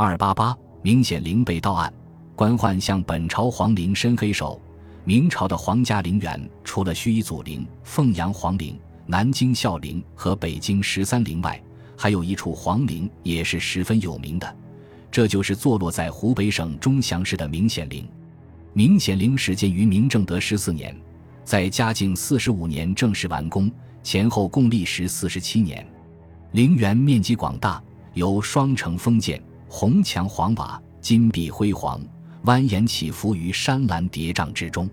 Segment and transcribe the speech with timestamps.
[0.00, 1.92] 二八八，明显陵被盗案，
[2.36, 4.62] 官宦向本朝皇陵伸黑手。
[5.02, 11.60] 明朝的皇家陵园，除了盱眙祖陵、凤阳皇陵、南京孝陵和北京十三陵外，
[11.96, 14.56] 还有一处皇陵也是十分有名的，
[15.10, 18.08] 这就是坐落在湖北省钟祥市的明显陵。
[18.72, 20.96] 明显陵始建于明正德十四年，
[21.42, 23.68] 在嘉靖四十五年正式完工，
[24.04, 25.84] 前后共历时四十七年。
[26.52, 27.82] 陵园面积广大，
[28.14, 29.42] 由双城封建。
[29.68, 32.00] 红墙黄瓦，金碧辉煌，
[32.44, 34.88] 蜿蜒起伏于山峦叠嶂之中。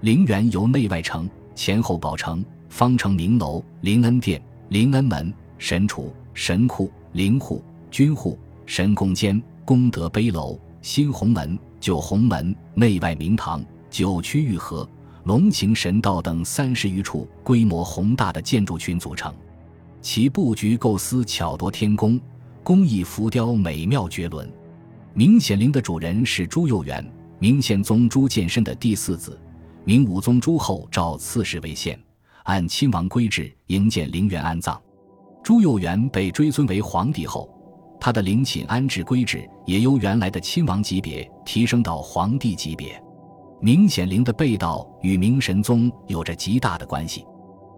[0.00, 14.88] 陵园由内外城、前后宝城、方城明楼、灵恩殿、灵恩门、神厨、神库、灵户、军户、神宫间、功德碑楼、新红门、旧红门、内外明堂、九曲玉河、
[15.24, 19.34] 龙形神道等三十余处规模宏大的建筑群组成，
[20.00, 22.18] 其布局构思巧夺天工。
[22.66, 24.52] 工艺浮雕美妙绝伦，
[25.14, 27.08] 明显陵的主人是朱佑元，
[27.38, 29.40] 明宪宗朱见深的第四子。
[29.84, 31.96] 明武宗朱厚召刺史为县，
[32.42, 34.82] 按亲王规制营建陵园安葬。
[35.44, 37.48] 朱佑元被追尊为皇帝后，
[38.00, 43.00] 他的陵寝安置规制也由原来的亲王级别提升到皇帝级别。
[43.60, 47.24] 明显陵的被盗与明神宗有着极大的关系。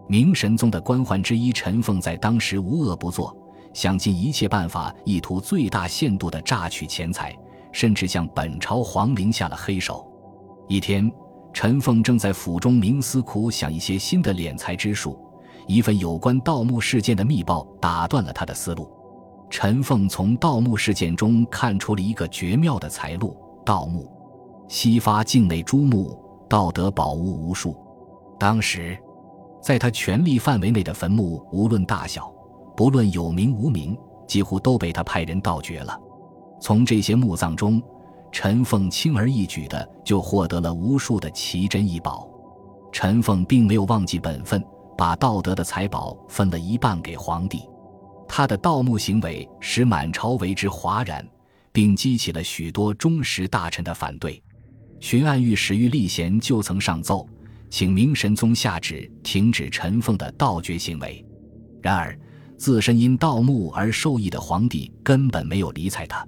[0.07, 3.37] 明神宗的官宦之一陈凤在当时无恶不作。
[3.73, 7.35] 想尽一切办法，意图最大限度地榨取钱财，
[7.71, 10.05] 甚至向本朝皇陵下了黑手。
[10.67, 11.11] 一天，
[11.53, 15.19] 陈凤正在府中冥思苦想一些新的敛财之术，
[15.67, 18.89] 一份有关盗墓事件的密报打断了他的思路。
[19.49, 24.11] 陈凤从盗墓事件中看出了一个绝妙的财路：盗墓。
[24.67, 26.15] 西发境内诸墓，
[26.47, 27.75] 盗得宝物无数。
[28.39, 28.95] 当时，
[29.59, 32.31] 在他权力范围内的坟墓，无论大小。
[32.79, 33.93] 不论有名无名，
[34.25, 35.99] 几乎都被他派人盗掘了。
[36.61, 37.83] 从这些墓葬中，
[38.31, 42.25] 陈凤轻而易举的就获得了无数的奇珍异宝。
[42.89, 44.63] 陈凤并没有忘记本分，
[44.97, 47.67] 把盗得的财宝分了一半给皇帝。
[48.29, 51.27] 他的盗墓行为使满朝为之哗然，
[51.73, 54.41] 并激起了许多忠实大臣的反对。
[55.01, 57.27] 巡按御史玉立贤就曾上奏，
[57.69, 61.25] 请明神宗下旨停止陈凤的盗掘行为。
[61.81, 62.17] 然而。
[62.59, 66.27] 自身因盗墓而受益的皇帝根本没有理睬他，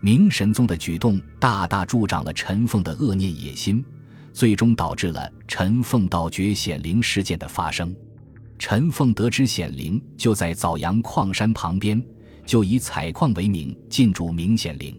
[0.00, 3.84] 明神宗的举动大大助长了陈凤的恶念野心，
[4.32, 7.94] 最终导致了陈凤盗掘显灵事件的发生。
[8.58, 12.02] 陈凤得知显灵就在枣阳矿山旁边，
[12.46, 14.98] 就以采矿为名进驻明显陵，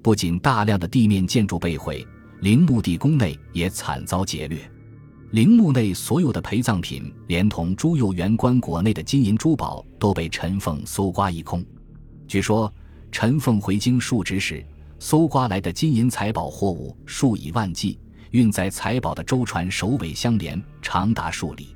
[0.00, 2.06] 不仅大量的地面建筑被毁，
[2.40, 4.70] 陵墓地宫内也惨遭劫掠。
[5.34, 11.60] 陵墓内所有的陪葬品，连同朱佑元棺椁内的金银珠宝，都被陈凤搜刮一空。
[12.28, 12.72] 据说，
[13.10, 14.64] 陈凤回京述职时，
[15.00, 17.98] 搜刮来的金银财宝货物数以万计，
[18.30, 21.74] 运载财宝的舟船首尾相连，长达数里。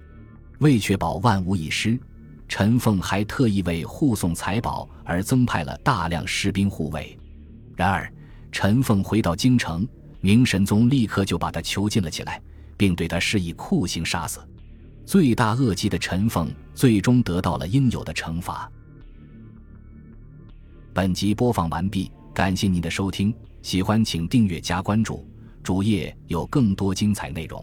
[0.60, 1.98] 为确保万无一失，
[2.46, 7.18] 陈凤还特意为护送财宝而增派了大量士兵护卫。
[7.74, 8.08] 然而，
[8.52, 9.84] 陈凤回到京城，
[10.20, 12.40] 明神宗立刻就把他囚禁了起来。
[12.78, 14.40] 并对他施以酷刑杀死，
[15.04, 18.70] 罪大恶极的陈凤最终得到了应有的惩罚。
[20.94, 25.26] 本集播放完毕，感谢您的收听，喜欢请订阅加关注，
[25.62, 27.62] 主页有更多精彩内容。